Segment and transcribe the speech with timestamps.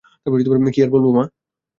[0.73, 1.23] কি আর বলবো মা?